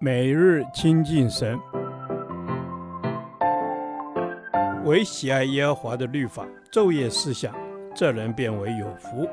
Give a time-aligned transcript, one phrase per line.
[0.00, 1.58] 每日亲近神，
[4.84, 7.54] 唯喜爱耶和华的律法，昼夜思想，
[7.94, 9.28] 这人便为有福。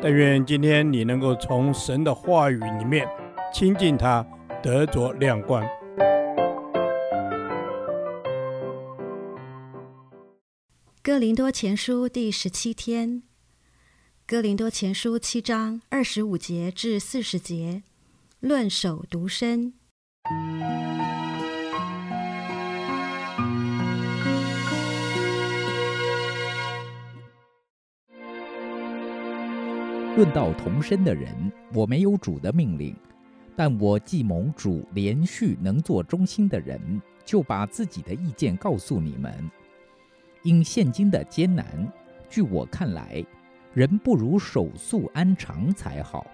[0.00, 3.06] 但愿今天你能够从神的话语里面
[3.52, 4.26] 亲近他，
[4.62, 5.62] 得着亮光。
[11.02, 13.22] 哥林多前书第十七天，
[14.26, 17.82] 哥林多前书七章二十五节至四十节。
[18.44, 19.72] 论守独身，
[30.16, 32.96] 论到同身的人，我没有主的命令，
[33.54, 39.48] 但我既蒙主连续能做中心的人，就把自己的意见告诉你们。
[40.42, 41.64] 因现今的艰难，
[42.28, 43.24] 据我看来，
[43.72, 46.26] 人不如守素安常才好。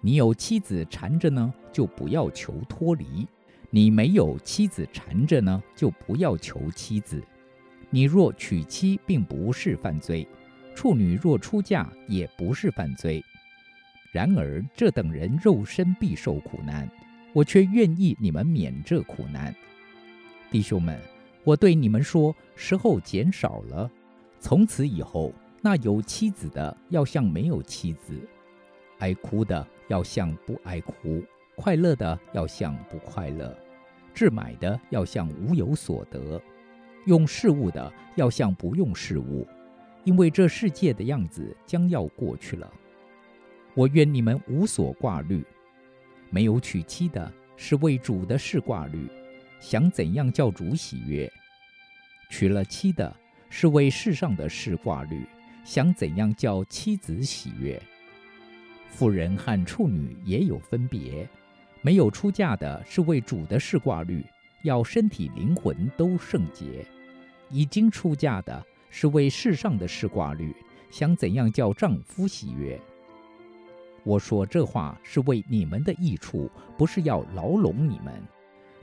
[0.00, 3.26] 你有妻子缠着呢，就不要求脱离；
[3.70, 7.22] 你没有妻子缠着呢，就不要求妻子。
[7.90, 10.26] 你若娶妻，并不是犯罪；
[10.74, 13.24] 处女若出嫁，也不是犯罪。
[14.12, 16.88] 然而这等人肉身必受苦难，
[17.32, 19.54] 我却愿意你们免这苦难。
[20.50, 20.98] 弟兄们，
[21.44, 23.90] 我对你们说，时候减少了，
[24.38, 28.14] 从此以后，那有妻子的要像没有妻子，
[28.98, 29.66] 爱哭的。
[29.88, 31.24] 要像不爱哭，
[31.56, 33.56] 快乐的要像不快乐，
[34.12, 36.38] 置买的要像无有所得，
[37.06, 39.48] 用事物的要像不用事物，
[40.04, 42.70] 因为这世界的样子将要过去了。
[43.72, 45.42] 我愿你们无所挂虑。
[46.28, 49.08] 没有娶妻的是为主的事挂虑，
[49.58, 51.26] 想怎样叫主喜悦；
[52.28, 53.16] 娶了妻的
[53.48, 55.24] 是为世上的事挂虑，
[55.64, 57.82] 想怎样叫妻子喜悦。
[58.90, 61.28] 妇人和处女也有分别，
[61.82, 64.24] 没有出嫁的是为主的事挂虑，
[64.62, 66.84] 要身体灵魂都圣洁；
[67.48, 70.54] 已经出嫁的是为世上的事挂虑，
[70.90, 72.78] 想怎样叫丈夫喜悦。
[74.02, 78.20] 我说这话是为你们的益处，不是要牢笼你们，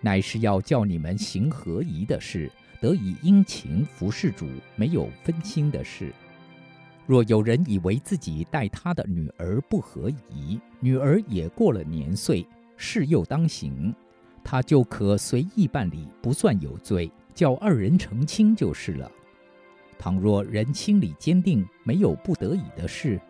[0.00, 4.46] 乃是要叫你们行合宜的事，得以殷勤服侍主，
[4.76, 6.12] 没有分心的事。
[7.12, 13.94] 若有人以为自己待他的女儿不合宜，女儿也过了年岁，事又当行，
[14.42, 19.12] 他就可随意办理，不算有罪，叫二人成亲就是了。
[19.98, 23.20] 倘若人心里坚定，没有不得已的事，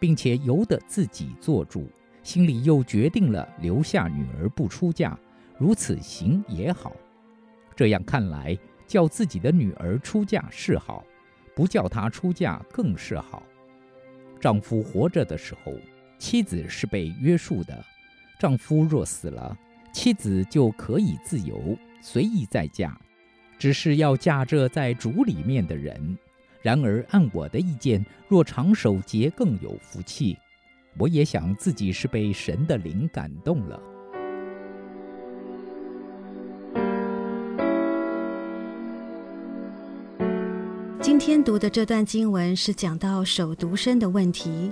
[0.00, 1.86] 并且由得自己做主，
[2.24, 5.16] 心里又决定了留下女儿不出嫁，
[5.56, 6.92] 如此行也好。
[7.76, 11.04] 这样看来，叫自己的女儿出嫁是好。
[11.58, 13.42] 不叫她出嫁更是好。
[14.38, 15.72] 丈夫活着的时候，
[16.16, 17.74] 妻子是被约束的；
[18.38, 19.58] 丈夫若死了，
[19.92, 22.96] 妻子就可以自由随意再嫁，
[23.58, 26.16] 只是要嫁这在主里面的人。
[26.62, 30.38] 然而按我的意见，若长守节更有福气。
[30.96, 33.82] 我也想自己是被神的灵感动了。
[41.18, 44.70] 今天读的这段经文是讲到守独身的问题。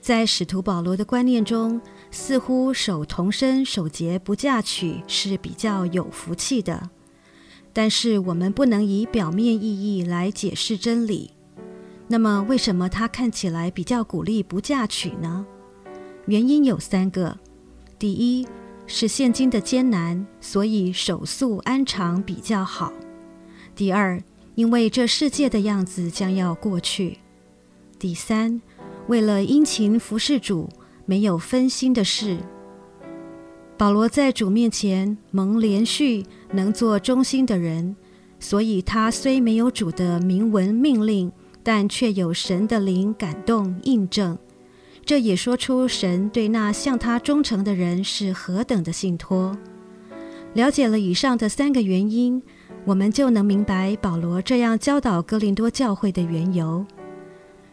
[0.00, 1.80] 在使徒保罗的观念中，
[2.12, 6.88] 似乎守童身、守节不嫁娶是比较有福气的。
[7.72, 11.32] 但是我们不能以表面意义来解释真理。
[12.06, 15.44] 那么，为什么他看起来比较鼓励不嫁娶呢？
[16.26, 17.36] 原因有三个：
[17.98, 18.46] 第一，
[18.86, 22.92] 是现今的艰难，所以守素安常比较好；
[23.74, 24.22] 第二，
[24.60, 27.16] 因为这世界的样子将要过去。
[27.98, 28.60] 第三，
[29.06, 30.68] 为了殷勤服侍主，
[31.06, 32.36] 没有分心的事。
[33.78, 37.96] 保罗在主面前蒙连续能做忠心的人，
[38.38, 41.32] 所以他虽没有主的明文命令，
[41.62, 44.36] 但却有神的灵感动印证。
[45.06, 49.56] 这也说出神对那向他忠诚的人是何等的信托。
[50.52, 52.42] 了解了以上的三个原因。
[52.84, 56.84] 我们就能明白保罗这样教导哥林多教会的缘由。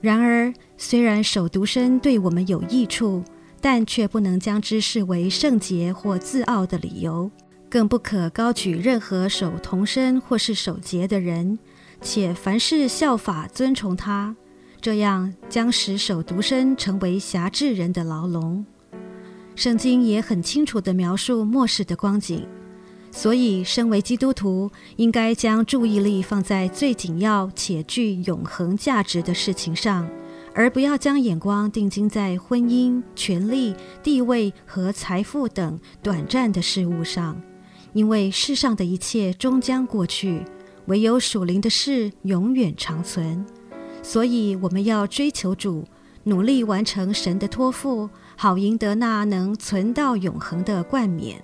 [0.00, 3.22] 然而，虽然守独身对我们有益处，
[3.60, 7.30] 但却不能将之视为圣洁或自傲的理由，
[7.68, 11.58] 更不可高举任何守童身或是守节的人，
[12.00, 14.34] 且凡事效法尊崇他，
[14.80, 18.64] 这样将使守独身成为辖制人的牢笼。
[19.54, 22.46] 圣经也很清楚地描述末世的光景。
[23.12, 30.08] 所以，身为基督徒，应该将注意力放在最紧要且具永恒价值的事情上，
[30.54, 37.40] 而不要将眼光定睛在婚姻、权力、地位和财富等短暂的事物上，
[37.92, 40.44] 因为世上的一切终将过去，
[40.86, 43.44] 唯有属灵的事永远长存。
[44.02, 45.84] 所以，我们要追求主，
[46.24, 51.42] 努力完成神的托付，好赢得那能存到永恒的冠冕。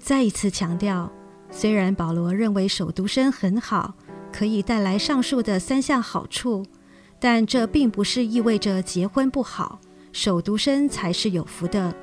[0.00, 1.12] 再一次强调，
[1.50, 3.94] 虽然保罗认为守独身很好，
[4.32, 6.64] 可以带来上述的三项好处。
[7.22, 9.78] 但这并不是意味着结婚不好，
[10.10, 11.94] 守独身才是有福的。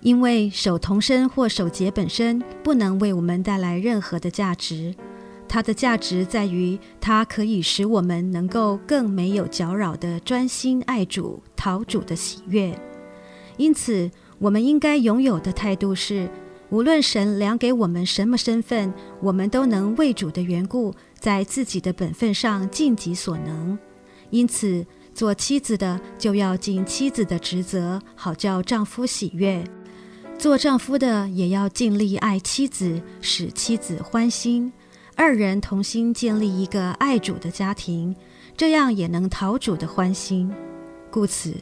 [0.00, 4.94] 因为守童身或守节本身不能为我们带来任何的价值，
[5.48, 12.78] 它的价值在于它可以使我们能够更没有搅扰的专心爱主、讨主的喜悦。
[13.56, 16.28] 因此，我们应该拥有的态度是：
[16.74, 23.78] 无论神量给我们什么身份，我们都能为主的缘故，在自己的本分上尽己所能。
[24.30, 24.84] 因此，
[25.14, 29.62] 做妻子的就要尽妻子的职责，好叫丈夫喜悦；
[30.36, 34.72] 做丈夫的也要尽力爱妻子，使妻子欢心。
[35.14, 38.16] 二人同心建立一个爱主的家庭，
[38.56, 40.52] 这样也能讨主的欢心。
[41.08, 41.54] 故此，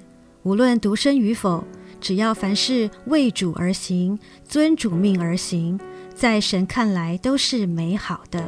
[0.42, 1.62] 无论独身与否，
[2.02, 5.80] 只要凡事为主而行，遵主命而行，
[6.14, 8.44] 在神看来都是美好的。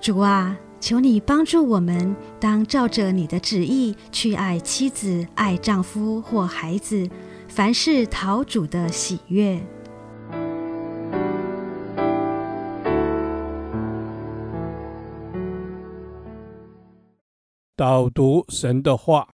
[0.00, 0.56] 主啊。
[0.80, 7.10] 求你帮助我们，当照着你的旨意去爱妻子、爱丈夫或孩子，
[7.48, 9.60] 凡事讨主的喜悦。
[17.74, 19.22] 导读神的话，《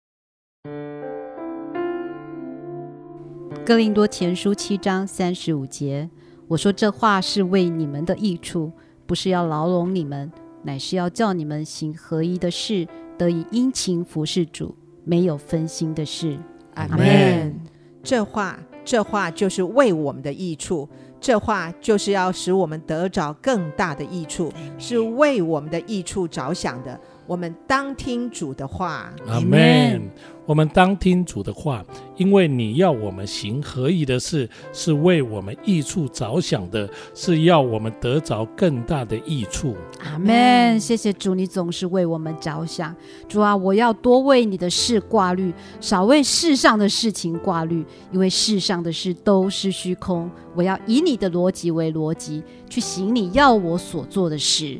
[3.65, 6.09] 哥林多前书》七章三十五节，
[6.49, 8.69] 我说这话是为你们的益处，
[9.05, 10.29] 不是要牢笼你们。
[10.63, 12.85] 乃是要叫你们行合一的事，
[13.17, 14.75] 得以殷勤服侍主，
[15.05, 16.37] 没有分心的事。
[16.73, 17.57] 阿门。
[18.03, 20.89] 这话，这话就是为我们的益处，
[21.21, 26.99] 这话就是要使我们得着更大的益处，是为我们的益处着想的。
[27.25, 29.11] 我们当听主的话。
[29.27, 30.01] 阿门。
[30.45, 31.81] 我们当听主的话，
[32.17, 39.73] 因为你要我们行合宜的事，是为我们益处着想的，是要我们得着更大的益处。
[40.03, 40.77] 阿门。
[40.77, 42.93] 谢谢主，你总是为我们着想。
[43.29, 50.29] 主啊，我要多为你的事挂虑，少为世上的事情挂虑，因为世上的事都是虚空。
[50.55, 54.77] 我要以你的逻辑为逻辑，去行你要我所做的事。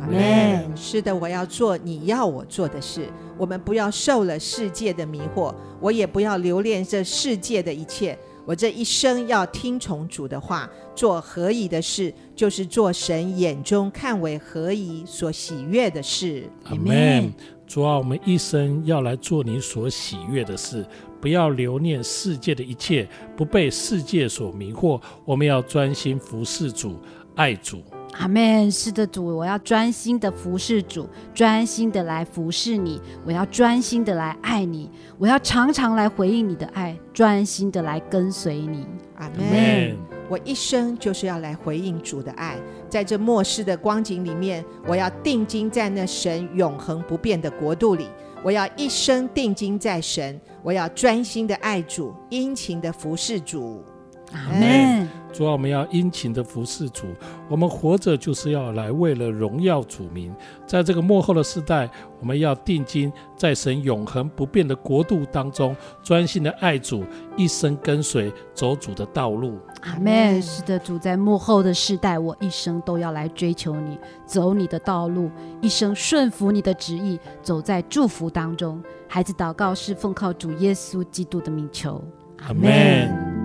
[0.00, 0.76] 阿门。
[0.76, 3.08] 是的，我要做你要我做的事。
[3.38, 8.18] 我们不要受了世界的迷惑，我也不要留恋这世界的一切。
[8.44, 16.48] 我这一生要听从主的话，做合宜的事，就是做神眼中看为合宜、所喜悦的事。
[16.64, 17.32] 阿门。
[17.66, 20.86] 主啊，我们一生要来做你所喜悦的事，
[21.20, 25.00] 不要留念世界的一切，不被世界所迷惑。
[25.24, 27.00] 我们要专心服侍主，
[27.34, 27.82] 爱主。
[28.18, 28.70] 阿门。
[28.70, 33.00] 是的，主，我要专心的服侍主，专心的来服侍你。
[33.24, 38.86] 我要专心的来爱你，我要常常来回应你的爱，专心的来跟随你。
[39.16, 39.96] 阿门。
[40.28, 42.56] 我一生就是要来回应主的爱，
[42.88, 48.08] 在这末世的光景里面，我要定睛在那神永恒不变的国度里。
[48.42, 53.84] 我要一生定睛在神，我要专心的爱主，殷勤的服侍主。
[54.32, 55.08] 阿门。
[55.36, 57.04] 主啊，我们要殷勤的服侍主。
[57.48, 60.34] 我们活着就是要来为了荣耀主名。
[60.66, 61.90] 在这个幕后的时代，
[62.20, 67.04] 我们要定睛在神永恒不变的国度当中，专心的爱主，
[67.36, 69.58] 一生跟随走主的道路。
[69.82, 70.40] 阿门。
[70.40, 78.82] 是的，主，在幕后的世代，我一生都要来追求你，走你的道路，一生顺服你的旨意，走在祝福当中。
[79.06, 82.02] 孩子祷告是奉靠主耶稣基督的名求。
[82.38, 83.36] 阿门。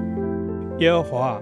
[0.80, 1.42] 耶和华，